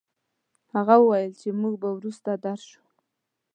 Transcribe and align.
هغه 0.73 0.95
وويل 1.01 1.31
چې 1.41 1.49
موږ 1.61 1.73
به 1.81 1.89
وروسته 1.97 2.29
درشو. 2.45 2.81